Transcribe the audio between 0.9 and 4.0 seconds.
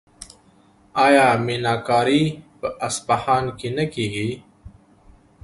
آیا میناکاري په اصفهان کې نه